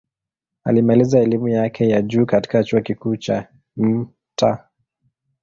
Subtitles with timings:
[0.63, 4.43] Alimaliza elimu yake ya juu katika Chuo Kikuu cha Mt.